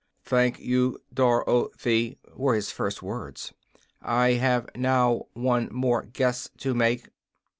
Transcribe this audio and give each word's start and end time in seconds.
"Thank 0.23 0.59
you, 0.59 0.97
Dor 1.13 1.47
oth 1.47 1.85
y," 1.85 2.15
were 2.35 2.55
his 2.55 2.71
first 2.71 3.03
words. 3.03 3.53
"I 4.01 4.31
have 4.31 4.67
now 4.75 5.27
one 5.33 5.69
more 5.71 6.01
guess 6.01 6.49
to 6.57 6.73
make." 6.73 7.09